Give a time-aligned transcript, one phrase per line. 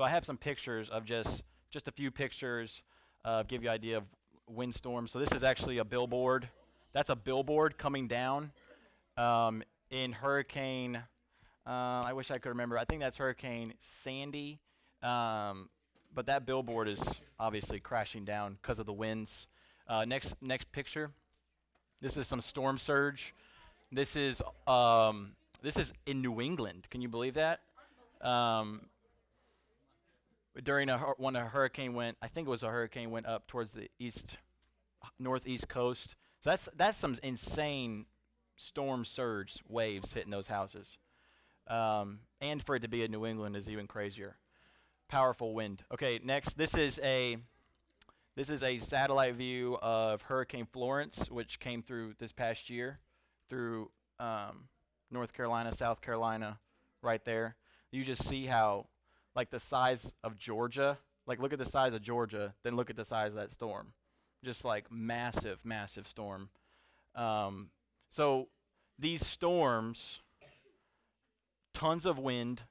[0.00, 2.82] So I have some pictures of just just a few pictures,
[3.22, 4.04] uh, give you an idea of
[4.48, 5.10] windstorms.
[5.10, 6.48] So this is actually a billboard.
[6.94, 8.50] That's a billboard coming down
[9.18, 10.96] um, in Hurricane.
[11.66, 12.78] Uh, I wish I could remember.
[12.78, 14.58] I think that's Hurricane Sandy.
[15.02, 15.68] Um,
[16.14, 19.48] but that billboard is obviously crashing down because of the winds.
[19.86, 21.10] Uh, next, next picture.
[22.00, 23.34] This is some storm surge.
[23.92, 26.86] This is um, this is in New England.
[26.88, 27.60] Can you believe that?
[28.22, 28.86] Um,
[30.62, 33.72] during a when a hurricane went, I think it was a hurricane went up towards
[33.72, 34.38] the east,
[35.18, 36.16] northeast coast.
[36.40, 38.06] So that's that's some insane
[38.56, 40.98] storm surge waves hitting those houses.
[41.66, 44.36] Um, and for it to be in New England is even crazier.
[45.08, 45.82] Powerful wind.
[45.92, 47.36] Okay, next this is a
[48.36, 52.98] this is a satellite view of Hurricane Florence, which came through this past year,
[53.48, 54.68] through um,
[55.10, 56.58] North Carolina, South Carolina,
[57.02, 57.56] right there.
[57.90, 58.86] You just see how,
[59.34, 62.96] like the size of Georgia, like look at the size of Georgia, then look at
[62.96, 63.92] the size of that storm.
[64.44, 66.48] Just like massive, massive storm.
[67.14, 67.70] Um,
[68.08, 68.48] so
[68.98, 70.20] these storms,
[71.74, 72.62] tons of wind,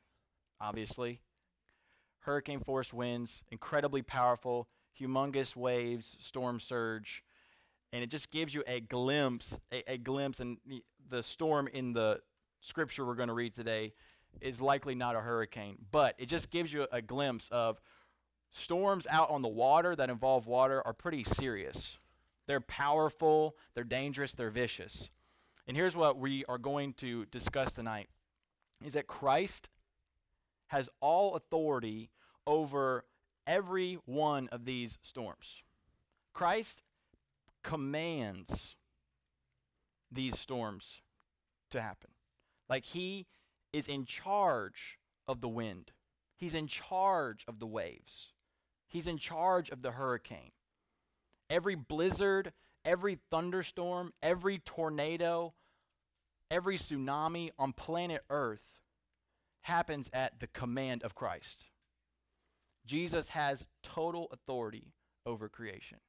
[0.60, 1.22] obviously,
[2.22, 4.68] hurricane force winds, incredibly powerful,
[5.00, 7.24] humongous waves, storm surge,
[7.94, 11.94] and it just gives you a glimpse, a, a glimpse, and the- the storm in
[11.94, 12.22] the
[12.62, 13.94] scripture we're going to read today
[14.42, 17.80] is likely not a hurricane, but it just gives you a glimpse of
[18.52, 21.98] storms out on the water that involve water are pretty serious.
[22.48, 25.10] They're powerful, they're dangerous, they're vicious.
[25.68, 28.10] And here's what we are going to discuss tonight
[28.84, 29.70] is that Christ
[30.68, 32.10] has all authority
[32.48, 33.06] over
[33.46, 35.64] every one of these storms.
[36.34, 36.82] Christ
[37.64, 38.76] commands
[40.12, 41.02] these storms
[41.72, 42.10] to happen.
[42.70, 43.28] Like he
[43.74, 45.92] is in charge of the wind,
[46.36, 48.34] he's in charge of the waves,
[48.88, 50.52] he's in charge of the hurricane.
[51.50, 52.54] Every blizzard,
[52.86, 55.54] every thunderstorm, every tornado,
[56.52, 58.80] every tsunami on planet Earth
[59.62, 61.66] happens at the command of Christ.
[62.86, 64.94] Jesus has total authority
[65.26, 66.00] over creation.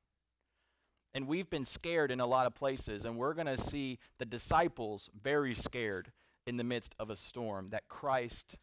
[1.12, 4.25] And we've been scared in a lot of places, and we're going to see the
[4.25, 6.12] disciples very scared
[6.50, 8.56] in the midst of a storm that Christ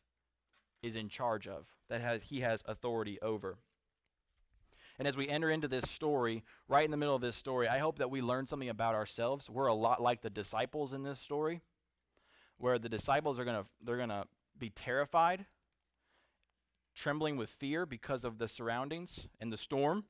[0.84, 3.60] is in charge of, that has, he has authority over.
[5.00, 7.78] And as we enter into this story, right in the middle of this story, I
[7.78, 9.50] hope that we learn something about ourselves.
[9.50, 11.62] We're a lot like the disciples in this story,
[12.58, 14.26] where the disciples are going to they're going to
[14.60, 15.46] be terrified,
[16.94, 20.04] trembling with fear because of the surroundings and the storm.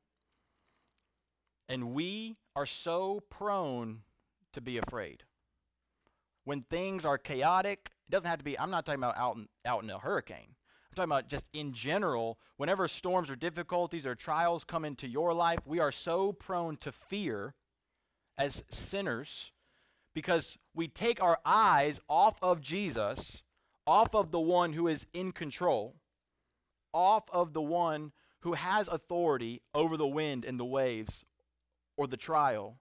[1.69, 3.99] And we are so prone
[4.53, 5.25] to be afraid.
[6.47, 9.49] When things are chaotic, it doesn't have to be, I'm not talking about out in,
[9.65, 10.55] out in a hurricane.
[10.55, 15.33] I'm talking about just in general, whenever storms or difficulties or trials come into your
[15.33, 17.53] life, we are so prone to fear
[18.37, 19.51] as sinners
[20.15, 23.43] because we take our eyes off of Jesus,
[23.85, 25.97] off of the one who is in control,
[26.93, 31.25] off of the one who has authority over the wind and the waves
[31.97, 32.79] or the trial.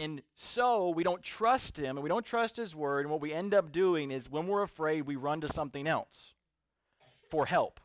[0.00, 3.00] And so we don't trust him and we don't trust his word.
[3.00, 6.34] And what we end up doing is when we're afraid, we run to something else
[7.30, 7.80] for help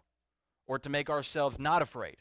[0.68, 2.18] or to make ourselves not afraid.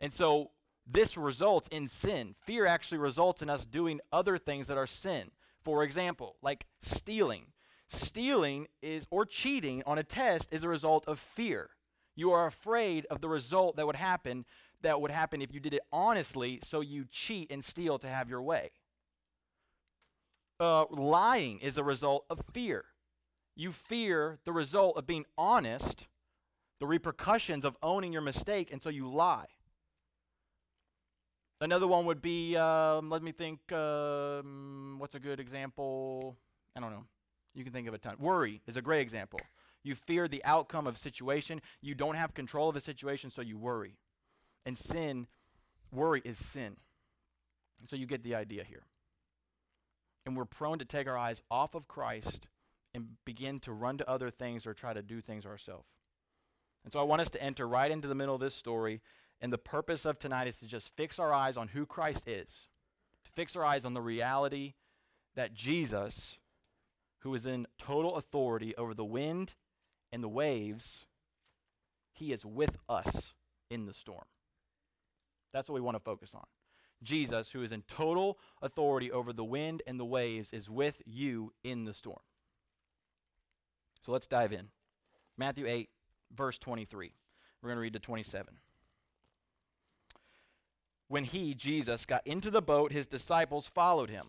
[0.00, 0.50] And so
[0.86, 2.34] this results in sin.
[2.40, 5.30] Fear actually results in us doing other things that are sin.
[5.64, 7.46] For example, like stealing.
[7.88, 11.70] Stealing is or cheating on a test is a result of fear.
[12.14, 14.44] You are afraid of the result that would happen
[14.82, 18.28] that would happen if you did it honestly, so you cheat and steal to have
[18.28, 18.70] your way.
[20.60, 22.84] Uh, lying is a result of fear.
[23.54, 26.08] You fear the result of being honest,
[26.80, 29.46] the repercussions of owning your mistake, and so you lie.
[31.60, 36.36] Another one would be, um, let me think, um, what's a good example?
[36.76, 37.04] I don't know.
[37.54, 38.14] You can think of a ton.
[38.20, 39.40] Worry is a great example.
[39.82, 41.60] You fear the outcome of a situation.
[41.80, 43.96] You don't have control of a situation, so you worry.
[44.66, 45.26] And sin,
[45.92, 46.76] worry is sin.
[47.86, 48.86] So you get the idea here.
[50.28, 52.48] And we're prone to take our eyes off of Christ
[52.92, 55.88] and begin to run to other things or try to do things ourselves.
[56.84, 59.00] And so I want us to enter right into the middle of this story.
[59.40, 62.68] And the purpose of tonight is to just fix our eyes on who Christ is,
[63.24, 64.74] to fix our eyes on the reality
[65.34, 66.36] that Jesus,
[67.20, 69.54] who is in total authority over the wind
[70.12, 71.06] and the waves,
[72.12, 73.32] he is with us
[73.70, 74.26] in the storm.
[75.54, 76.44] That's what we want to focus on.
[77.02, 81.52] Jesus, who is in total authority over the wind and the waves, is with you
[81.62, 82.20] in the storm.
[84.04, 84.68] So let's dive in.
[85.36, 85.88] Matthew 8,
[86.34, 87.12] verse 23.
[87.62, 88.54] We're going to read to 27.
[91.08, 94.26] When he, Jesus, got into the boat, his disciples followed him.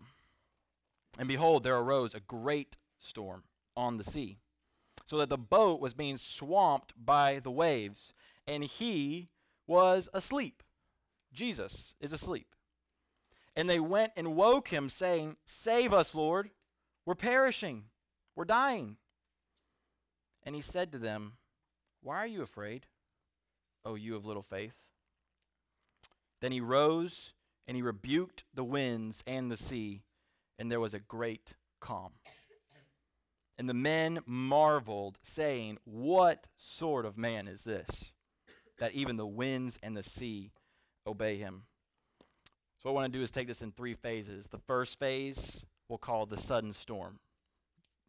[1.18, 3.42] And behold, there arose a great storm
[3.76, 4.38] on the sea,
[5.06, 8.12] so that the boat was being swamped by the waves,
[8.46, 9.28] and he
[9.66, 10.62] was asleep.
[11.32, 12.54] Jesus is asleep.
[13.56, 16.50] And they went and woke him, saying, Save us, Lord.
[17.04, 17.84] We're perishing.
[18.36, 18.96] We're dying.
[20.42, 21.34] And he said to them,
[22.02, 22.86] Why are you afraid,
[23.84, 24.86] O you of little faith?
[26.40, 27.34] Then he rose
[27.66, 30.02] and he rebuked the winds and the sea,
[30.58, 32.12] and there was a great calm.
[33.58, 38.12] And the men marveled, saying, What sort of man is this,
[38.78, 40.52] that even the winds and the sea
[41.06, 41.64] obey him?
[42.82, 44.46] So, what I want to do is take this in three phases.
[44.46, 47.18] The first phase we'll call the sudden storm.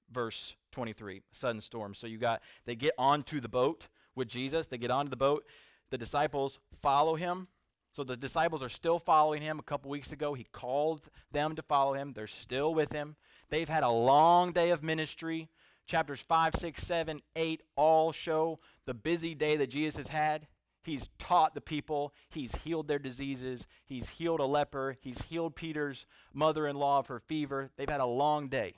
[0.09, 1.93] Verse 23, sudden storm.
[1.93, 5.45] So, you got, they get onto the boat with Jesus, they get onto the boat.
[5.89, 7.49] The disciples follow him.
[7.91, 9.59] So, the disciples are still following him.
[9.59, 12.13] A couple weeks ago, he called them to follow him.
[12.13, 13.17] They're still with him.
[13.49, 15.49] They've had a long day of ministry.
[15.85, 20.47] Chapters 5, 6, 7, 8 all show the busy day that Jesus has had.
[20.83, 22.13] He's taught the people.
[22.29, 23.67] He's healed their diseases.
[23.85, 24.97] He's healed a leper.
[25.01, 27.69] He's healed Peter's mother in law of her fever.
[27.77, 28.75] They've had a long day.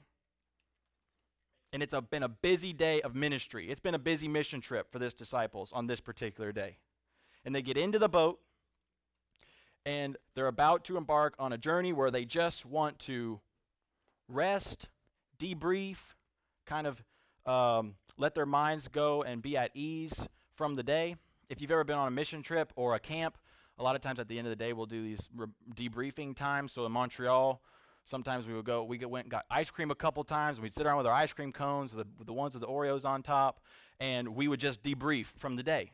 [1.71, 3.69] And it's a, been a busy day of ministry.
[3.69, 6.77] It's been a busy mission trip for this disciples on this particular day.
[7.45, 8.39] And they get into the boat,
[9.85, 13.39] and they're about to embark on a journey where they just want to
[14.27, 14.88] rest,
[15.39, 15.97] debrief,
[16.65, 17.03] kind of
[17.45, 21.15] um, let their minds go and be at ease from the day
[21.53, 23.38] if you've ever been on a mission trip or a camp,
[23.77, 25.45] a lot of times at the end of the day we'll do these re-
[25.75, 26.71] debriefing times.
[26.71, 27.61] So in Montreal,
[28.05, 30.57] sometimes we would go, we went and got ice cream a couple times.
[30.57, 32.61] And we'd sit around with our ice cream cones, with the, with the ones with
[32.61, 33.61] the Oreos on top,
[34.00, 35.91] and we would just debrief from the day.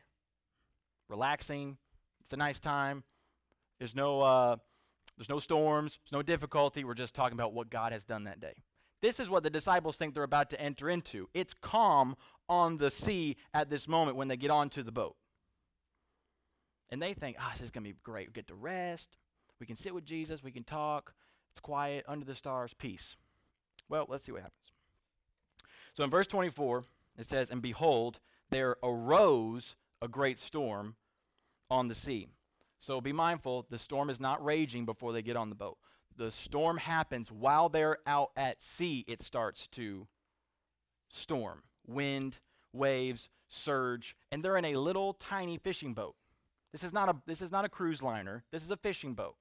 [1.08, 1.76] Relaxing,
[2.24, 3.04] it's a nice time.
[3.78, 4.56] There's no, uh,
[5.18, 6.84] there's no storms, there's no difficulty.
[6.84, 8.54] We're just talking about what God has done that day.
[9.02, 11.28] This is what the disciples think they're about to enter into.
[11.34, 12.16] It's calm
[12.48, 15.16] on the sea at this moment when they get onto the boat.
[16.90, 18.28] And they think, ah, oh, this is going to be great.
[18.28, 19.16] We get to rest.
[19.60, 20.42] We can sit with Jesus.
[20.42, 21.14] We can talk.
[21.50, 23.16] It's quiet, under the stars, peace.
[23.88, 24.72] Well, let's see what happens.
[25.94, 26.84] So in verse 24,
[27.18, 28.20] it says, And behold,
[28.50, 30.96] there arose a great storm
[31.70, 32.28] on the sea.
[32.78, 35.76] So be mindful, the storm is not raging before they get on the boat.
[36.16, 40.06] The storm happens while they're out at sea, it starts to
[41.08, 41.62] storm.
[41.86, 42.40] Wind,
[42.72, 46.14] waves, surge, and they're in a little tiny fishing boat.
[46.72, 48.44] This is not a this is not a cruise liner.
[48.52, 49.36] This is a fishing boat.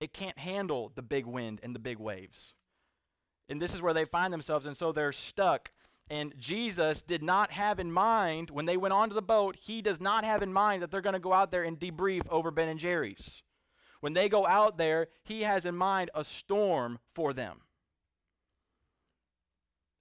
[0.00, 2.54] It can't handle the big wind and the big waves.
[3.48, 5.70] And this is where they find themselves and so they're stuck.
[6.10, 10.00] And Jesus did not have in mind when they went onto the boat, he does
[10.00, 12.68] not have in mind that they're going to go out there and debrief over Ben
[12.68, 13.42] and Jerry's.
[14.00, 17.60] When they go out there, he has in mind a storm for them.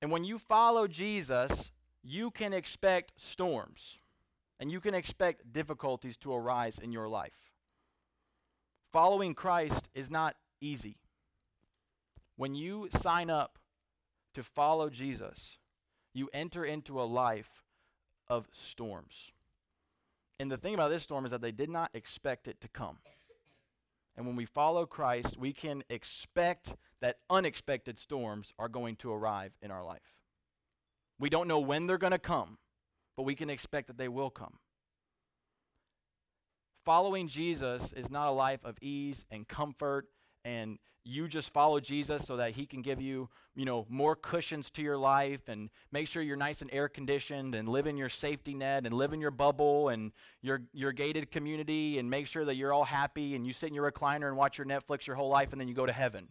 [0.01, 3.99] And when you follow Jesus, you can expect storms
[4.61, 7.51] and you can expect difficulties to arise in your life.
[8.93, 10.97] Following Christ is not easy.
[12.37, 13.57] When you sign up
[14.35, 15.57] to follow Jesus,
[16.13, 17.63] you enter into a life
[18.27, 19.31] of storms.
[20.39, 22.97] And the thing about this storm is that they did not expect it to come.
[24.15, 29.53] And when we follow Christ, we can expect that unexpected storms are going to arrive
[29.61, 30.21] in our life.
[31.19, 32.59] We don't know when they're going to come,
[33.15, 34.57] but we can expect that they will come.
[36.83, 40.07] Following Jesus is not a life of ease and comfort
[40.43, 44.69] and you just follow Jesus so that he can give you, you know, more cushions
[44.71, 48.09] to your life and make sure you're nice and air conditioned and live in your
[48.09, 52.45] safety net and live in your bubble and your your gated community and make sure
[52.45, 55.15] that you're all happy and you sit in your recliner and watch your Netflix your
[55.15, 56.27] whole life and then you go to heaven.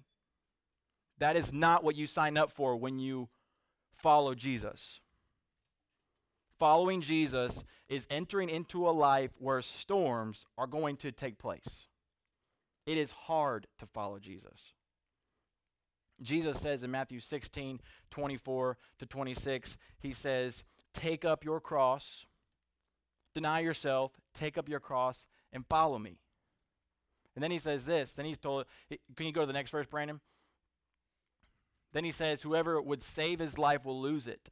[1.19, 3.29] That is not what you sign up for when you
[3.93, 5.01] follow Jesus.
[6.61, 11.89] Following Jesus is entering into a life where storms are going to take place.
[12.85, 14.75] It is hard to follow Jesus.
[16.21, 20.63] Jesus says in Matthew 16, 24 to 26, he says,
[20.93, 22.27] Take up your cross,
[23.35, 26.19] deny yourself, take up your cross, and follow me.
[27.35, 28.13] And then he says this.
[28.13, 28.67] Then he's told,
[29.17, 30.21] can you go to the next verse, Brandon?
[31.95, 34.51] Then he says, Whoever would save his life will lose it.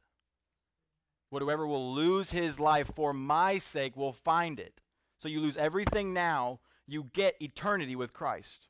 [1.31, 4.81] Whoever will lose his life for my sake will find it.
[5.21, 8.69] So you lose everything now, you get eternity with Christ.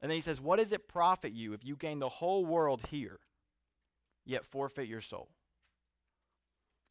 [0.00, 2.82] And then he says, What does it profit you if you gain the whole world
[2.90, 3.20] here,
[4.24, 5.30] yet forfeit your soul?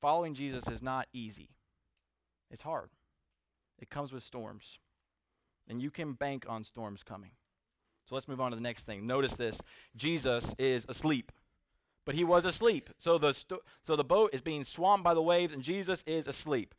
[0.01, 1.49] Following Jesus is not easy.
[2.51, 2.89] It's hard.
[3.79, 4.79] It comes with storms.
[5.67, 7.31] And you can bank on storms coming.
[8.07, 9.07] So let's move on to the next thing.
[9.07, 9.59] Notice this
[9.95, 11.31] Jesus is asleep.
[12.05, 12.89] But he was asleep.
[12.99, 16.27] So the, sto- so the boat is being swamped by the waves, and Jesus is
[16.27, 16.75] asleep.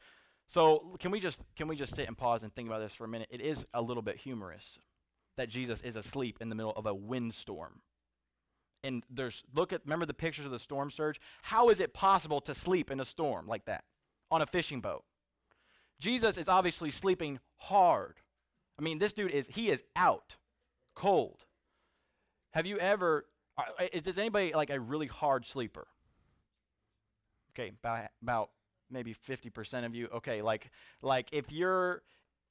[0.46, 3.04] So can we just can we just sit and pause and think about this for
[3.04, 3.28] a minute?
[3.30, 4.78] It is a little bit humorous
[5.36, 7.80] that Jesus is asleep in the middle of a windstorm.
[8.84, 11.20] And there's look at remember the pictures of the storm surge?
[11.42, 13.84] How is it possible to sleep in a storm like that
[14.30, 15.04] on a fishing boat?
[15.98, 18.16] Jesus is obviously sleeping hard.
[18.78, 20.36] I mean, this dude is he is out
[20.94, 21.40] cold.
[22.52, 23.26] Have you ever
[23.92, 25.86] is, is anybody like a really hard sleeper?
[27.52, 28.50] Okay, about, about
[28.90, 30.08] maybe 50% of you.
[30.14, 30.70] Okay, like
[31.02, 32.02] like if you're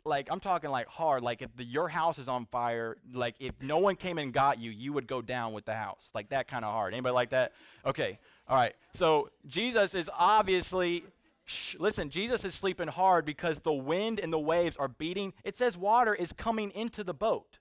[0.03, 3.53] like I'm talking like hard, like if the, your house is on fire, like if
[3.61, 6.09] no one came and got you, you would go down with the house.
[6.13, 6.93] Like that kind of hard.
[6.93, 7.53] Anybody like that?
[7.85, 8.19] Okay.
[8.47, 8.73] All right.
[8.93, 11.03] So Jesus is obviously
[11.45, 15.33] Shh, listen, Jesus is sleeping hard because the wind and the waves are beating.
[15.43, 17.59] It says water is coming into the boat,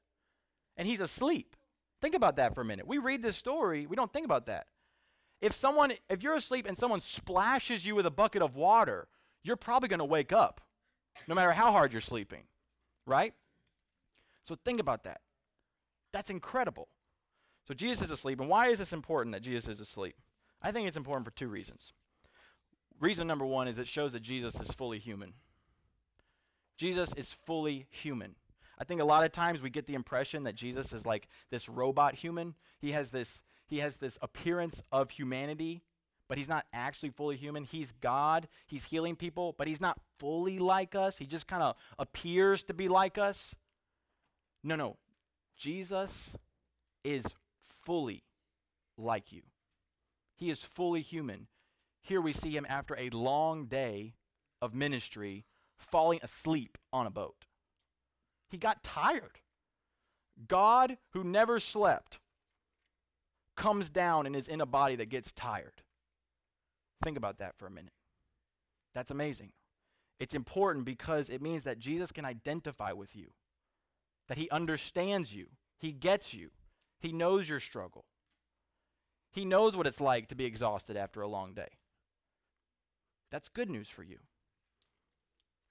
[0.76, 1.54] and he's asleep.
[2.04, 2.86] Think about that for a minute.
[2.86, 4.66] We read this story, we don't think about that.
[5.40, 9.08] If someone, if you're asleep and someone splashes you with a bucket of water,
[9.42, 10.60] you're probably going to wake up,
[11.26, 12.42] no matter how hard you're sleeping,
[13.06, 13.32] right?
[14.42, 15.22] So think about that.
[16.12, 16.88] That's incredible.
[17.66, 20.16] So Jesus is asleep, and why is this important that Jesus is asleep?
[20.60, 21.94] I think it's important for two reasons.
[23.00, 25.32] Reason number one is it shows that Jesus is fully human.
[26.76, 28.34] Jesus is fully human.
[28.78, 31.68] I think a lot of times we get the impression that Jesus is like this
[31.68, 32.54] robot human.
[32.78, 35.82] He has this he has this appearance of humanity,
[36.28, 37.64] but he's not actually fully human.
[37.64, 38.48] He's God.
[38.66, 41.16] He's healing people, but he's not fully like us.
[41.16, 43.54] He just kind of appears to be like us.
[44.62, 44.96] No, no.
[45.56, 46.30] Jesus
[47.04, 47.24] is
[47.84, 48.24] fully
[48.98, 49.42] like you.
[50.36, 51.46] He is fully human.
[52.02, 54.14] Here we see him after a long day
[54.60, 57.46] of ministry falling asleep on a boat.
[58.54, 59.40] He got tired.
[60.46, 62.20] God, who never slept,
[63.56, 65.82] comes down and is in a body that gets tired.
[67.02, 67.94] Think about that for a minute.
[68.94, 69.50] That's amazing.
[70.20, 73.32] It's important because it means that Jesus can identify with you,
[74.28, 75.48] that he understands you,
[75.80, 76.50] he gets you,
[77.00, 78.04] he knows your struggle,
[79.32, 81.70] he knows what it's like to be exhausted after a long day.
[83.32, 84.18] That's good news for you.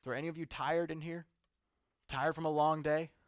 [0.05, 1.27] Are any of you tired in here?
[2.09, 3.09] Tired from a long day?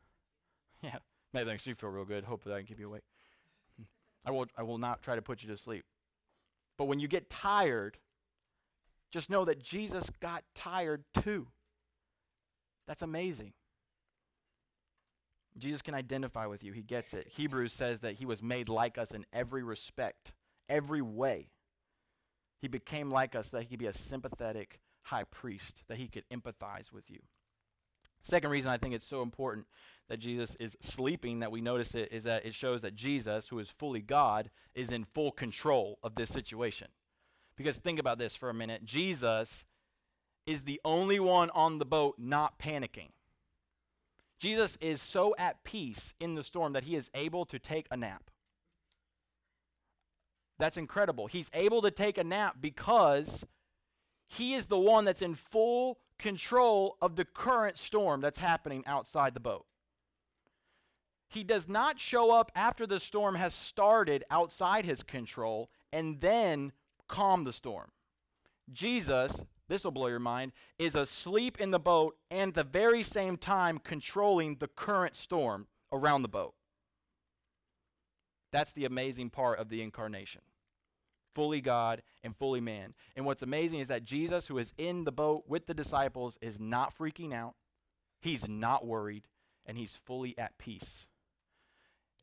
[0.82, 0.98] Yeah,
[1.34, 2.26] maybe that makes you feel real good.
[2.26, 3.02] Hopefully, I can keep you awake.
[4.26, 5.84] I will, I will not try to put you to sleep.
[6.78, 7.98] But when you get tired,
[9.12, 11.48] just know that Jesus got tired too.
[12.88, 13.54] That's amazing.
[15.58, 16.74] Jesus can identify with you.
[16.74, 17.30] He gets it.
[17.30, 20.34] Hebrews says that he was made like us in every respect,
[20.68, 21.50] every way.
[22.62, 26.08] He became like us so that he could be a sympathetic high priest, that he
[26.08, 27.20] could empathize with you.
[28.26, 29.68] Second reason I think it's so important
[30.10, 33.60] that Jesus is sleeping, that we notice it, is that it shows that Jesus, who
[33.60, 36.88] is fully God, is in full control of this situation.
[37.56, 39.64] Because think about this for a minute Jesus
[40.48, 43.10] is the only one on the boat not panicking.
[44.40, 47.98] Jesus is so at peace in the storm that he is able to take a
[47.98, 48.32] nap.
[50.58, 51.28] That's incredible.
[51.28, 53.46] He's able to take a nap because
[54.28, 59.34] he is the one that's in full control of the current storm that's happening outside
[59.34, 59.66] the boat.
[61.28, 66.72] He does not show up after the storm has started outside his control and then
[67.08, 67.92] calm the storm.
[68.72, 73.04] Jesus, this will blow your mind, is asleep in the boat and at the very
[73.04, 76.54] same time controlling the current storm around the boat.
[78.52, 80.42] That's the amazing part of the incarnation.
[81.36, 82.94] Fully God and fully man.
[83.16, 86.60] And what's amazing is that Jesus, who is in the boat with the disciples, is
[86.60, 87.54] not freaking out.
[88.22, 89.28] He's not worried,
[89.66, 91.06] and he's fully at peace.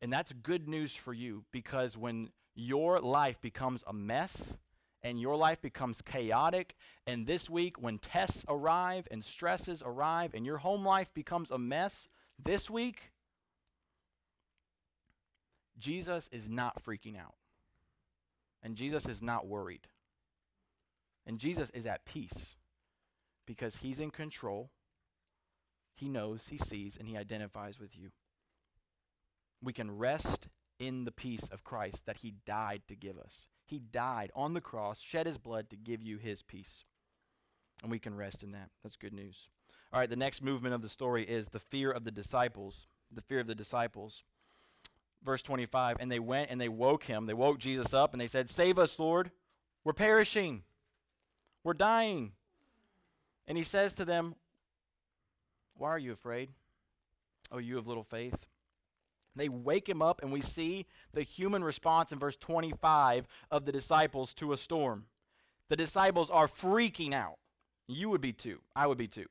[0.01, 4.57] And that's good news for you because when your life becomes a mess
[5.01, 6.75] and your life becomes chaotic,
[7.07, 11.57] and this week when tests arrive and stresses arrive and your home life becomes a
[11.57, 12.09] mess,
[12.43, 13.11] this week,
[15.77, 17.35] Jesus is not freaking out.
[18.63, 19.87] And Jesus is not worried.
[21.27, 22.55] And Jesus is at peace
[23.45, 24.71] because he's in control.
[25.95, 28.09] He knows, he sees, and he identifies with you.
[29.61, 30.47] We can rest
[30.79, 33.47] in the peace of Christ that he died to give us.
[33.65, 36.83] He died on the cross, shed his blood to give you his peace.
[37.81, 38.69] And we can rest in that.
[38.81, 39.49] That's good news.
[39.91, 42.87] All right, the next movement of the story is the fear of the disciples.
[43.11, 44.23] The fear of the disciples
[45.23, 47.25] verse 25, and they went and they woke him.
[47.25, 49.31] They woke Jesus up and they said, Save us, Lord.
[49.83, 50.63] We're perishing.
[51.63, 52.31] We're dying.
[53.47, 54.35] And he says to them,
[55.75, 56.49] Why are you afraid?
[57.51, 58.45] Oh, you have little faith.
[59.35, 63.71] They wake him up, and we see the human response in verse 25 of the
[63.71, 65.05] disciples to a storm.
[65.69, 67.39] The disciples are freaking out.
[67.87, 68.59] You would be too.
[68.75, 69.25] I would be too.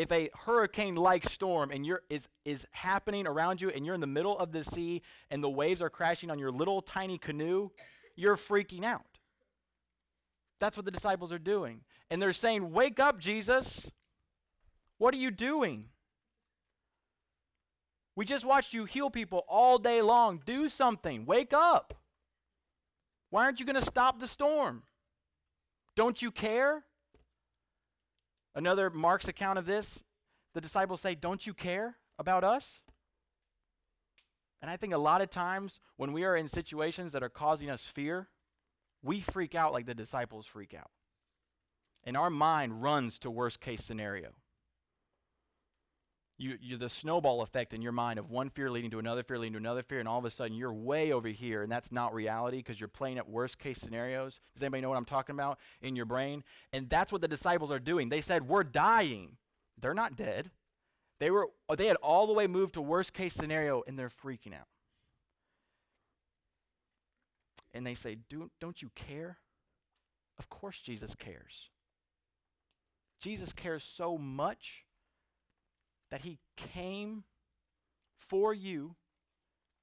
[0.00, 4.00] If a hurricane like storm and you're, is, is happening around you and you're in
[4.00, 7.68] the middle of the sea and the waves are crashing on your little tiny canoe,
[8.16, 9.18] you're freaking out.
[10.58, 11.82] That's what the disciples are doing.
[12.08, 13.90] And they're saying, Wake up, Jesus.
[14.96, 15.90] What are you doing?
[18.16, 20.40] We just watched you heal people all day long.
[20.46, 21.26] Do something.
[21.26, 21.92] Wake up.
[23.28, 24.82] Why aren't you going to stop the storm?
[25.94, 26.86] Don't you care?
[28.54, 30.02] Another Mark's account of this,
[30.54, 32.80] the disciples say, Don't you care about us?
[34.62, 37.70] And I think a lot of times when we are in situations that are causing
[37.70, 38.28] us fear,
[39.02, 40.90] we freak out like the disciples freak out.
[42.04, 44.30] And our mind runs to worst case scenario
[46.40, 49.38] you, you the snowball effect in your mind of one fear leading to another fear
[49.38, 51.92] leading to another fear, and all of a sudden you're way over here, and that's
[51.92, 54.40] not reality because you're playing at worst case scenarios.
[54.54, 56.42] Does anybody know what I'm talking about in your brain?
[56.72, 58.08] And that's what the disciples are doing.
[58.08, 59.36] They said, "We're dying."
[59.80, 60.50] They're not dead.
[61.18, 64.54] They were they had all the way moved to worst case scenario, and they're freaking
[64.54, 64.68] out.
[67.72, 69.38] And they say, Do, Don't you care?
[70.38, 71.68] Of course, Jesus cares.
[73.20, 74.84] Jesus cares so much
[76.10, 77.24] that he came
[78.18, 78.96] for you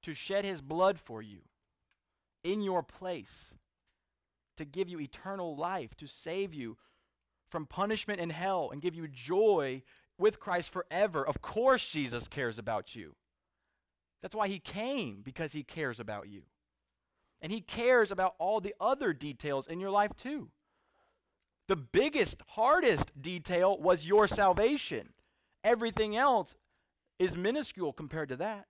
[0.02, 1.40] to shed his blood for you
[2.44, 3.52] in your place,
[4.56, 6.76] to give you eternal life, to save you
[7.50, 9.82] from punishment in hell, and give you joy
[10.18, 11.26] with Christ forever.
[11.26, 13.14] Of course, Jesus cares about you.
[14.20, 16.42] That's why he came, because he cares about you.
[17.40, 20.50] And he cares about all the other details in your life, too.
[21.68, 25.10] The biggest, hardest detail was your salvation.
[25.64, 26.56] Everything else
[27.18, 28.66] is minuscule compared to that.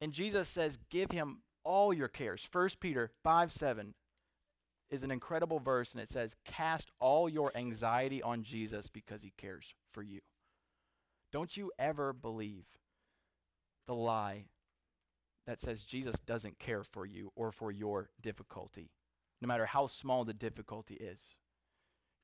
[0.00, 2.46] And Jesus says, Give him all your cares.
[2.50, 3.94] 1 Peter 5 7
[4.90, 9.32] is an incredible verse, and it says, Cast all your anxiety on Jesus because he
[9.36, 10.20] cares for you.
[11.32, 12.64] Don't you ever believe
[13.86, 14.46] the lie
[15.46, 18.90] that says Jesus doesn't care for you or for your difficulty,
[19.40, 21.20] no matter how small the difficulty is.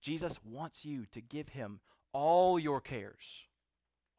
[0.03, 1.81] Jesus wants you to give him
[2.15, 3.43] all your cares,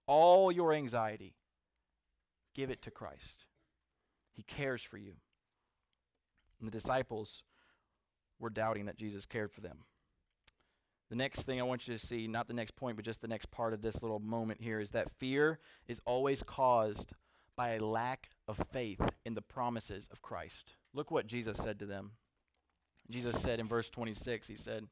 [0.06, 1.34] all your anxiety,
[2.54, 3.46] give it to Christ.
[4.34, 5.14] He cares for you.
[6.60, 7.42] And the disciples
[8.38, 9.80] were doubting that Jesus cared for them.
[11.10, 13.28] The next thing I want you to see, not the next point, but just the
[13.28, 17.14] next part of this little moment here, is that fear is always caused
[17.56, 20.74] by a lack of faith in the promises of Christ.
[20.94, 22.12] Look what Jesus said to them.
[23.10, 24.88] Jesus said in verse 26, He said,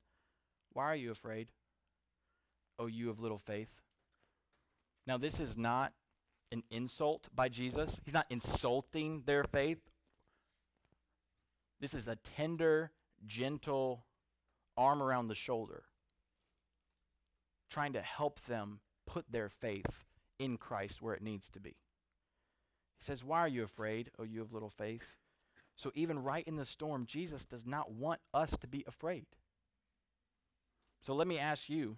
[0.71, 1.47] Why are you afraid?
[2.79, 3.69] O you of little faith.
[5.05, 5.93] Now, this is not
[6.51, 7.99] an insult by Jesus.
[8.05, 9.79] He's not insulting their faith.
[11.79, 12.91] This is a tender,
[13.25, 14.05] gentle
[14.77, 15.83] arm around the shoulder,
[17.69, 20.05] trying to help them put their faith
[20.39, 21.75] in Christ where it needs to be.
[22.99, 25.17] He says, Why are you afraid, O you of little faith?
[25.75, 29.25] So, even right in the storm, Jesus does not want us to be afraid.
[31.01, 31.97] So, let me ask you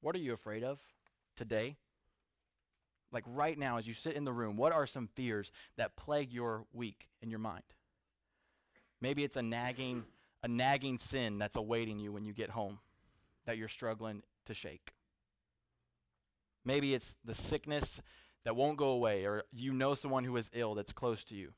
[0.00, 0.80] what are you afraid of
[1.36, 1.76] today?
[3.12, 6.32] Like right now, as you sit in the room, what are some fears that plague
[6.32, 7.64] your week in your mind?
[9.00, 10.04] Maybe it's a nagging,
[10.42, 12.78] a nagging sin that's awaiting you when you get home
[13.46, 14.92] that you're struggling to shake.
[16.64, 18.00] Maybe it's the sickness
[18.44, 21.52] that won't go away, or you know someone who is ill that's close to you.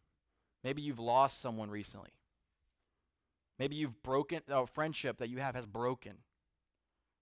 [0.65, 2.11] Maybe you've lost someone recently.
[3.59, 6.19] Maybe you've broken a friendship that you have has broken,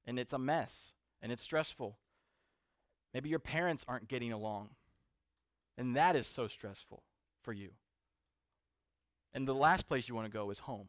[0.06, 1.98] and it's a mess and it's stressful.
[3.12, 4.70] Maybe your parents aren't getting along,
[5.76, 7.02] and that is so stressful
[7.42, 7.70] for you.
[9.32, 10.88] And the last place you want to go is home.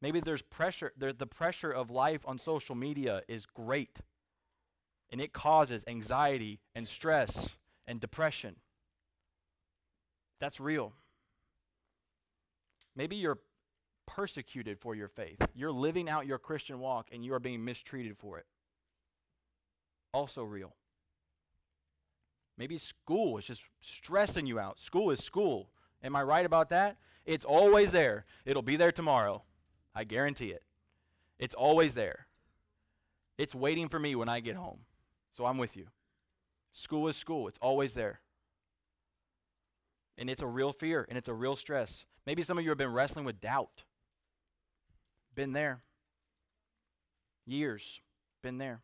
[0.00, 4.00] Maybe there's pressure, there, the pressure of life on social media is great,
[5.10, 8.56] and it causes anxiety and stress and depression.
[10.40, 10.92] That's real.
[12.96, 13.38] Maybe you're
[14.06, 15.38] persecuted for your faith.
[15.54, 18.46] You're living out your Christian walk and you are being mistreated for it.
[20.12, 20.74] Also real.
[22.56, 24.78] Maybe school is just stressing you out.
[24.78, 25.70] School is school.
[26.02, 26.96] Am I right about that?
[27.24, 28.26] It's always there.
[28.44, 29.42] It'll be there tomorrow.
[29.94, 30.62] I guarantee it.
[31.38, 32.26] It's always there.
[33.38, 34.80] It's waiting for me when I get home.
[35.32, 35.86] So I'm with you.
[36.72, 37.48] School is school.
[37.48, 38.20] It's always there.
[40.16, 42.04] And it's a real fear and it's a real stress.
[42.26, 43.82] Maybe some of you have been wrestling with doubt.
[45.34, 45.82] Been there.
[47.46, 48.00] Years.
[48.42, 48.82] Been there.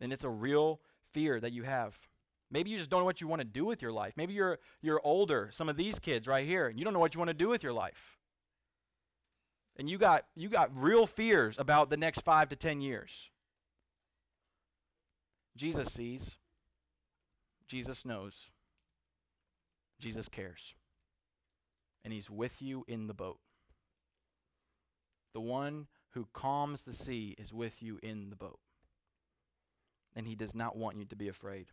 [0.00, 0.80] And it's a real
[1.12, 1.98] fear that you have.
[2.50, 4.14] Maybe you just don't know what you want to do with your life.
[4.16, 7.14] Maybe you're you're older, some of these kids right here, and you don't know what
[7.14, 8.16] you want to do with your life.
[9.76, 13.30] And you got you got real fears about the next 5 to 10 years.
[15.56, 16.38] Jesus sees.
[17.66, 18.50] Jesus knows.
[20.00, 20.74] Jesus cares.
[22.04, 23.38] And he's with you in the boat.
[25.32, 28.60] The one who calms the sea is with you in the boat.
[30.14, 31.66] And he does not want you to be afraid.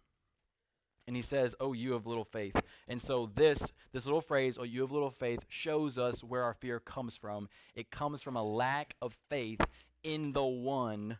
[1.07, 4.63] And he says, "Oh, you have little faith." And so this this little phrase, "Oh,
[4.63, 7.47] you have little faith," shows us where our fear comes from.
[7.75, 9.61] It comes from a lack of faith
[10.03, 11.19] in the one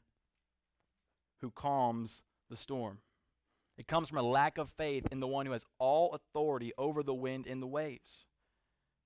[1.42, 3.02] who calms the storm.
[3.78, 7.04] It comes from a lack of faith in the one who has all authority over
[7.04, 8.28] the wind and the waves.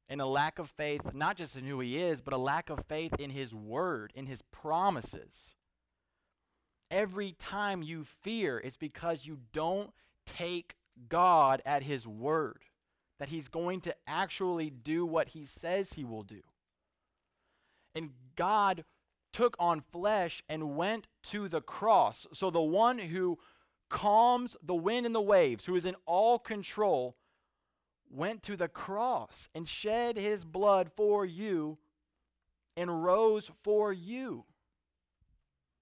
[0.09, 2.83] And a lack of faith, not just in who he is, but a lack of
[2.87, 5.55] faith in his word, in his promises.
[6.89, 9.91] Every time you fear, it's because you don't
[10.25, 10.75] take
[11.07, 12.63] God at his word,
[13.19, 16.41] that he's going to actually do what he says he will do.
[17.93, 18.85] And God
[19.31, 22.25] took on flesh and went to the cross.
[22.33, 23.37] So the one who
[23.89, 27.15] calms the wind and the waves, who is in all control,
[28.09, 31.77] went to the cross and shed his blood for you
[32.75, 34.45] and rose for you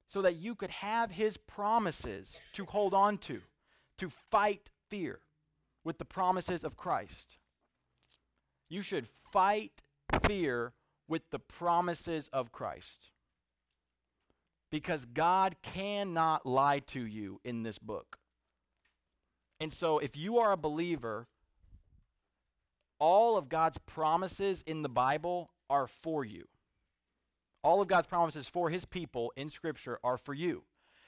[0.07, 3.41] so that you could have his promises to hold on to,
[3.97, 5.19] to fight fear
[5.83, 7.37] with the promises of Christ.
[8.69, 9.81] You should fight
[10.25, 10.73] fear
[11.07, 13.11] with the promises of Christ.
[14.69, 18.17] Because God cannot lie to you in this book.
[19.59, 21.27] And so, if you are a believer,
[22.99, 26.47] all of God's promises in the Bible are for you.
[27.63, 30.63] All of God's promises for his people in Scripture are for you.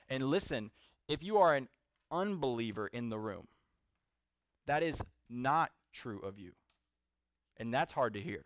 [0.09, 0.71] And listen,
[1.07, 1.67] if you are an
[2.11, 3.47] unbeliever in the room,
[4.67, 6.51] that is not true of you.
[7.57, 8.43] And that's hard to hear.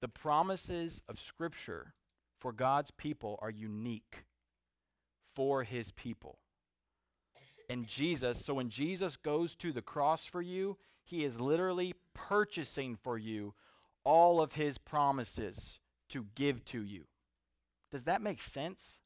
[0.00, 1.94] The promises of Scripture
[2.38, 4.24] for God's people are unique
[5.34, 6.38] for his people.
[7.68, 10.76] And Jesus, so when Jesus goes to the cross for you,
[11.10, 13.54] he is literally purchasing for you
[14.04, 17.04] all of his promises to give to you.
[17.90, 18.98] Does that make sense?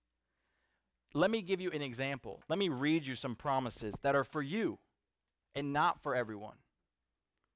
[1.14, 2.42] Let me give you an example.
[2.48, 4.78] Let me read you some promises that are for you
[5.54, 6.56] and not for everyone.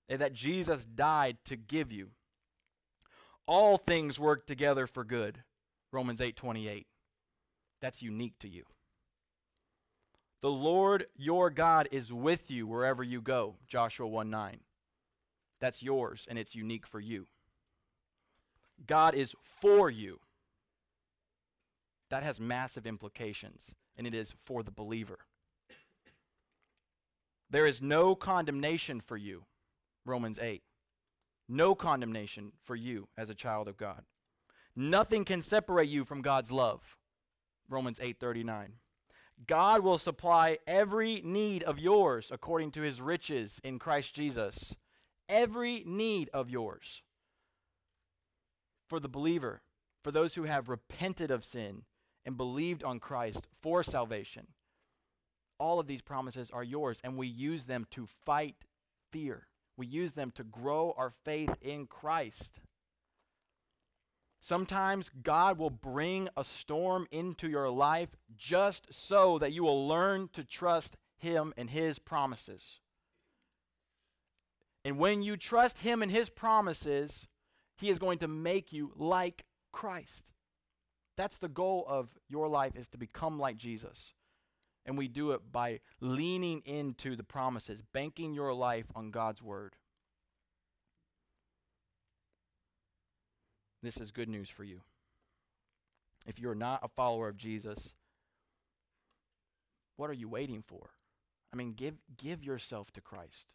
[0.08, 2.10] And that Jesus died to give you.
[3.46, 5.44] All things work together for good
[5.92, 6.86] Romans 8:28.
[7.80, 8.64] That's unique to you.
[10.40, 13.56] The Lord your God is with you wherever you go.
[13.66, 14.60] Joshua 1 9.
[15.60, 17.26] That's yours and it's unique for you.
[18.86, 20.20] God is for you.
[22.10, 25.18] That has massive implications, and it is for the believer.
[27.50, 29.44] There is no condemnation for you.
[30.04, 30.62] Romans 8.
[31.48, 34.04] No condemnation for you as a child of God.
[34.76, 36.96] Nothing can separate you from God's love.
[37.68, 38.74] Romans 8:39.
[39.46, 44.74] God will supply every need of yours according to his riches in Christ Jesus.
[45.28, 47.02] Every need of yours.
[48.88, 49.62] For the believer,
[50.02, 51.82] for those who have repented of sin
[52.24, 54.48] and believed on Christ for salvation.
[55.58, 58.56] All of these promises are yours, and we use them to fight
[59.10, 59.48] fear.
[59.76, 62.60] We use them to grow our faith in Christ.
[64.40, 70.28] Sometimes God will bring a storm into your life just so that you will learn
[70.32, 72.78] to trust Him and His promises.
[74.84, 77.26] And when you trust Him and His promises,
[77.76, 80.30] He is going to make you like Christ.
[81.16, 84.14] That's the goal of your life is to become like Jesus.
[84.86, 89.74] And we do it by leaning into the promises, banking your life on God's word.
[93.82, 94.80] This is good news for you.
[96.26, 97.94] If you're not a follower of Jesus,
[99.96, 100.90] what are you waiting for?
[101.52, 103.54] I mean, give, give yourself to Christ.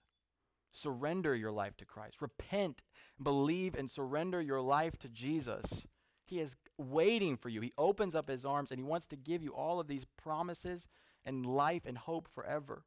[0.72, 2.22] Surrender your life to Christ.
[2.22, 2.82] Repent,
[3.22, 5.86] believe, and surrender your life to Jesus.
[6.26, 7.62] He is waiting for you.
[7.62, 10.88] He opens up his arms and he wants to give you all of these promises
[11.24, 12.84] and life and hope forever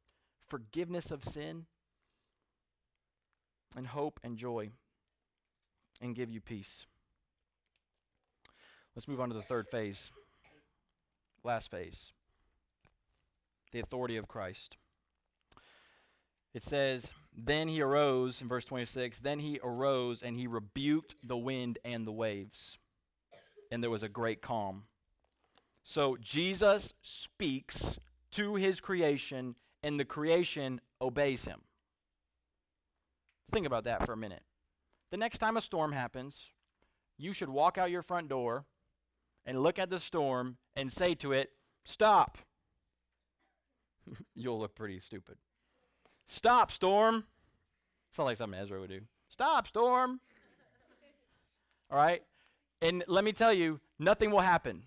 [0.47, 1.65] forgiveness of sin,
[3.75, 4.71] and hope and joy,
[6.01, 6.85] and give you peace.
[8.97, 10.11] Let's move on to the third phase.
[11.43, 12.13] Last phase
[13.71, 14.77] the authority of Christ.
[16.55, 21.37] It says, Then he arose, in verse 26, then he arose and he rebuked the
[21.37, 22.79] wind and the waves.
[23.69, 24.85] and there was a great calm.
[25.83, 27.99] So Jesus speaks
[28.31, 31.61] to his creation, and the creation obeys him.
[33.51, 34.41] Think about that for a minute.
[35.11, 36.49] The next time a storm happens,
[37.17, 38.65] you should walk out your front door
[39.47, 41.49] and look at the storm and say to it,
[41.85, 42.37] Stop.
[44.35, 45.37] You'll look pretty stupid.
[46.25, 47.23] Stop, storm.
[48.11, 49.01] Sounds like something Ezra would do.
[49.29, 50.19] Stop, storm.
[51.89, 52.21] All right?
[52.81, 54.83] And let me tell you, nothing will happen.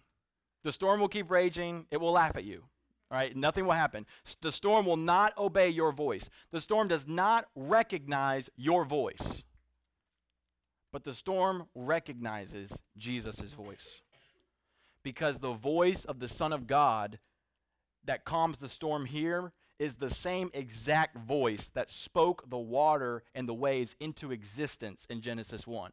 [0.63, 2.65] The storm will keep raging, it will laugh at you.
[3.11, 3.35] All right?
[3.35, 4.05] Nothing will happen.
[4.43, 6.29] The storm will not obey your voice.
[6.51, 9.43] The storm does not recognize your voice.
[10.93, 14.03] But the storm recognizes Jesus' voice.
[15.03, 17.19] Because the voice of the Son of God
[18.05, 23.49] that calms the storm here is the same exact voice that spoke the water and
[23.49, 25.91] the waves into existence in Genesis 1.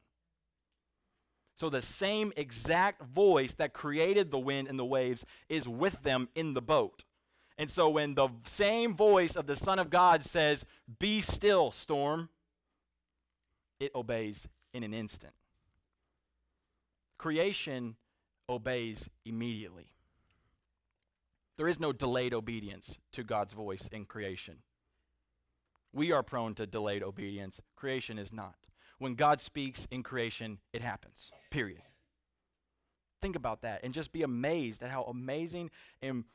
[1.56, 6.30] So the same exact voice that created the wind and the waves is with them
[6.36, 7.04] in the boat.
[7.58, 10.66] And so when the same voice of the Son of God says,
[11.00, 12.30] Be still, storm,
[13.80, 15.34] it obeys in an instant.
[17.18, 17.96] Creation
[18.50, 19.92] obeys immediately.
[21.58, 24.58] There is no delayed obedience to God's voice in creation.
[25.92, 27.60] We are prone to delayed obedience.
[27.76, 28.56] Creation is not.
[29.00, 31.32] When God speaks in creation, it happens.
[31.50, 31.82] Period.
[33.22, 36.26] Think about that and just be amazed at how amazing and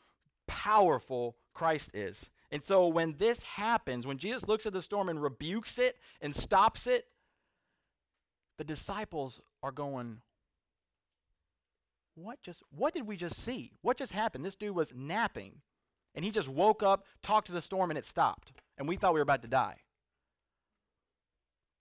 [0.49, 2.29] powerful Christ is.
[2.51, 6.35] And so when this happens, when Jesus looks at the storm and rebukes it and
[6.35, 7.07] stops it,
[8.59, 10.19] the disciples are going,
[12.15, 13.73] What just what did we just see?
[13.83, 14.45] What just happened?
[14.45, 15.63] This dude was napping
[16.15, 18.53] and he just woke up, talked to the storm, and it stopped.
[18.77, 19.77] And we thought we were about to die.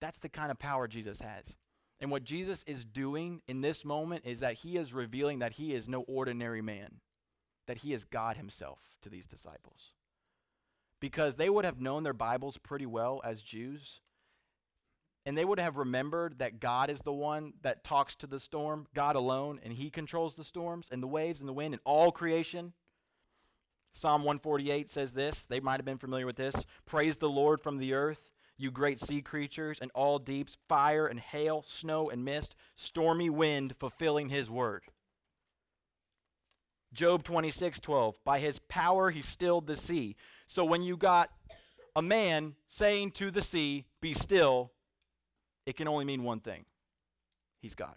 [0.00, 1.54] That's the kind of power Jesus has.
[2.00, 5.74] And what Jesus is doing in this moment is that he is revealing that he
[5.74, 7.00] is no ordinary man,
[7.68, 9.92] that he is God himself to these disciples.
[10.98, 14.00] Because they would have known their Bibles pretty well as Jews,
[15.24, 18.86] and they would have remembered that God is the one that talks to the storm,
[18.94, 22.10] God alone, and he controls the storms and the waves and the wind and all
[22.10, 22.72] creation.
[23.92, 25.46] Psalm 148 says this.
[25.46, 26.54] They might have been familiar with this.
[26.86, 31.20] Praise the Lord from the earth, you great sea creatures and all deeps, fire and
[31.20, 34.82] hail, snow and mist, stormy wind fulfilling his word.
[36.92, 38.24] Job 26, 12.
[38.24, 40.16] By his power he stilled the sea.
[40.46, 41.30] So when you got
[41.94, 44.72] a man saying to the sea, Be still,
[45.66, 46.64] it can only mean one thing
[47.60, 47.94] He's God.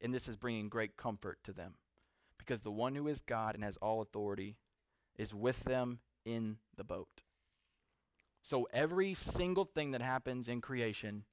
[0.00, 1.74] And this is bringing great comfort to them
[2.38, 4.56] because the one who is God and has all authority
[5.16, 7.22] is with them in the boat.
[8.42, 11.24] So every single thing that happens in creation,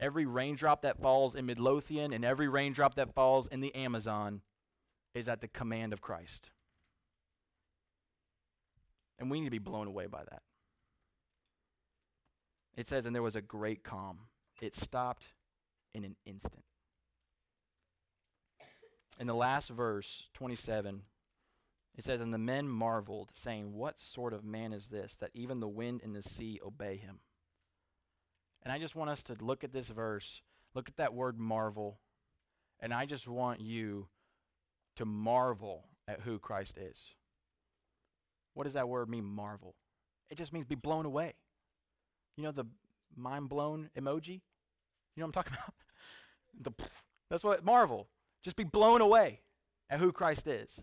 [0.00, 4.40] every raindrop that falls in Midlothian and every raindrop that falls in the Amazon
[5.14, 6.50] is at the command of Christ.
[9.20, 10.42] And we need to be blown away by that.
[12.76, 14.18] It says, and there was a great calm.
[14.60, 15.24] It stopped
[15.94, 16.64] in an instant.
[19.18, 21.02] In the last verse, 27,
[21.96, 25.60] it says, And the men marveled, saying, What sort of man is this, that even
[25.60, 27.20] the wind and the sea obey him?
[28.62, 30.42] And I just want us to look at this verse,
[30.74, 31.98] look at that word marvel,
[32.80, 34.08] and I just want you
[34.96, 37.14] to marvel at who Christ is.
[38.54, 39.74] What does that word mean, marvel?
[40.28, 41.34] It just means be blown away.
[42.40, 42.64] You know the
[43.18, 44.40] mind blown emoji?
[45.14, 45.74] You know what I'm talking about?
[46.58, 46.72] the
[47.28, 48.08] that's what marvel.
[48.42, 49.40] Just be blown away
[49.90, 50.80] at who Christ is.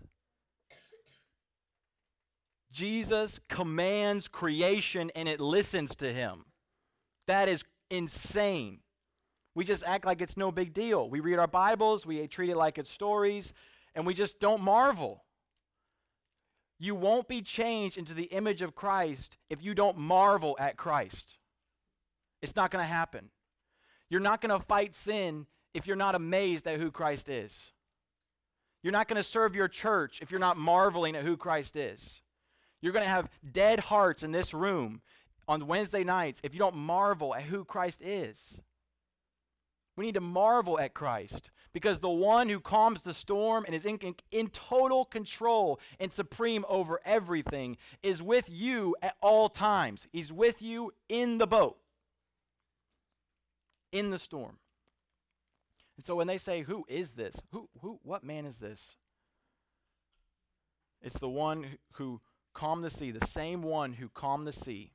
[2.71, 6.45] Jesus commands creation and it listens to him.
[7.25, 8.81] That is insane.
[9.55, 11.09] We just act like it's no big deal.
[11.09, 13.51] We read our Bibles, we treat it like it's stories,
[13.95, 15.23] and we just don't marvel.
[16.77, 21.39] You won't be changed into the image of Christ if you don't marvel at Christ.
[22.41, 23.29] It's not going to happen.
[24.09, 27.71] You're not going to fight sin if you're not amazed at who Christ is.
[28.83, 32.21] You're not going to serve your church if you're not marveling at who Christ is.
[32.81, 35.01] You're going to have dead hearts in this room
[35.47, 38.59] on Wednesday nights if you don't marvel at who Christ is.
[39.95, 43.83] We need to marvel at Christ because the one who calms the storm and is
[43.83, 50.07] in, in, in, total control and supreme over everything is with you at all times.
[50.11, 51.77] He's with you in the boat,
[53.91, 54.57] in the storm.
[55.95, 57.35] And so when they say, Who is this?
[57.51, 58.95] Who, who, what man is this?
[61.01, 62.21] It's the one who
[62.53, 64.91] calmed the sea, the same one who calmed the sea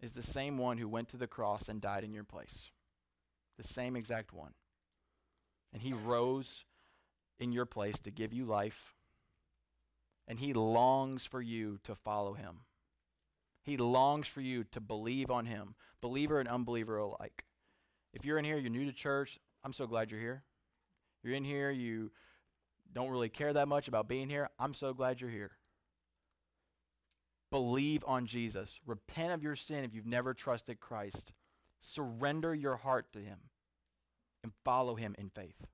[0.00, 2.70] is the same one who went to the cross and died in your place.
[3.56, 4.52] The same exact one.
[5.72, 6.64] And he rose
[7.38, 8.94] in your place to give you life.
[10.26, 12.60] And he longs for you to follow him.
[13.68, 17.44] He longs for you to believe on him, believer and unbeliever alike.
[18.14, 20.42] If you're in here, you're new to church, I'm so glad you're here.
[21.22, 22.10] You're in here, you
[22.94, 25.50] don't really care that much about being here, I'm so glad you're here.
[27.50, 28.80] Believe on Jesus.
[28.86, 31.34] Repent of your sin if you've never trusted Christ.
[31.82, 33.38] Surrender your heart to him
[34.42, 35.66] and follow him in faith.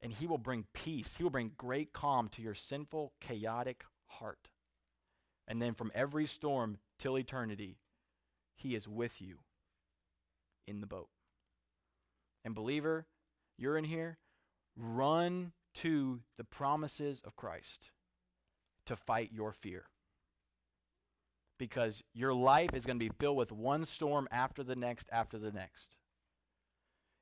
[0.00, 1.16] And he will bring peace.
[1.16, 4.48] He will bring great calm to your sinful, chaotic heart.
[5.46, 7.78] And then from every storm till eternity,
[8.54, 9.38] he is with you
[10.66, 11.08] in the boat.
[12.44, 13.06] And believer,
[13.58, 14.18] you're in here,
[14.76, 17.90] run to the promises of Christ
[18.86, 19.84] to fight your fear.
[21.58, 25.38] Because your life is going to be filled with one storm after the next, after
[25.38, 25.96] the next.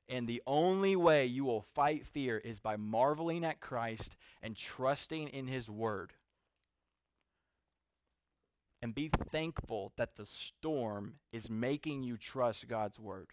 [0.07, 5.27] And the only way you will fight fear is by marveling at Christ and trusting
[5.27, 6.13] in His Word.
[8.81, 13.31] And be thankful that the storm is making you trust God's Word.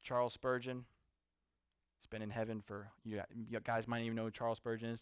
[0.00, 0.84] Charles Spurgeon,
[1.98, 3.20] he's been in heaven for, you
[3.64, 5.00] guys might even know who Charles Spurgeon is.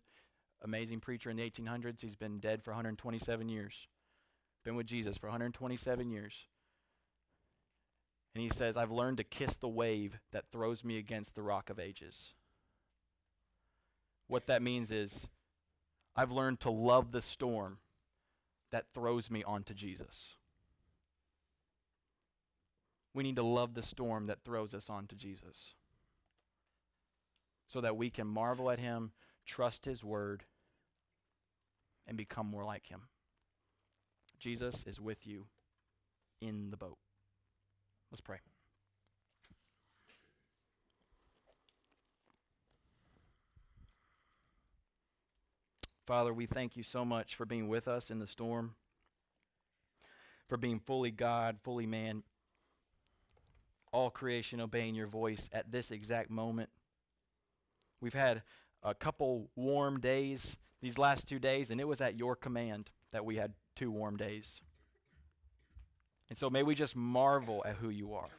[0.63, 2.01] Amazing preacher in the 1800s.
[2.01, 3.89] He's been dead for 127 years.
[4.65, 6.35] Been with Jesus for 127 years.
[8.35, 11.69] And he says, I've learned to kiss the wave that throws me against the rock
[11.69, 12.33] of ages.
[14.29, 15.29] What that means is,
[16.17, 17.79] I've learned to love the storm
[18.77, 20.35] that throws me onto Jesus.
[23.15, 25.73] We need to love the storm that throws us onto Jesus
[27.67, 29.13] so that we can marvel at him,
[29.47, 30.45] trust his word,
[32.07, 33.01] and become more like him.
[34.39, 35.47] Jesus is with you
[36.43, 36.99] in the boat.
[38.11, 38.41] Let's pray.
[46.07, 48.77] Father, we thank you so much for being with us in the storm,
[50.49, 52.23] for being fully God, fully man,
[53.93, 56.71] all creation obeying your voice at this exact moment.
[58.01, 58.43] We've had
[58.85, 63.25] a couple warm days these last two days, and it was at your command that
[63.25, 64.61] we had two warm days.
[66.29, 68.31] And so may we just marvel at who you are.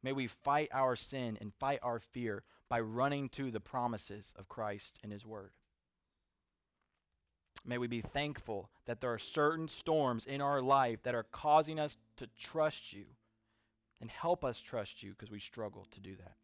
[0.00, 4.48] May we fight our sin and fight our fear by running to the promises of
[4.48, 5.50] Christ and His Word.
[7.64, 11.80] May we be thankful that there are certain storms in our life that are causing
[11.80, 13.04] us to trust you
[14.00, 16.34] and help us trust you because we struggle to do that.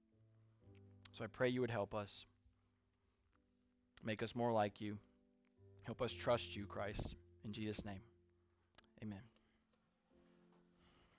[1.12, 2.24] So I pray you would help us,
[4.02, 4.96] make us more like you,
[5.82, 7.16] help us trust you, Christ.
[7.44, 8.00] In Jesus' name,
[9.02, 9.29] amen.